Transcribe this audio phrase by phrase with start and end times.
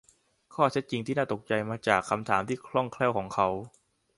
[0.53, 3.47] ข้อเท็จจริงที่น่าตกใจจะมาจากคำถามที่คล่องแคล่วของเขา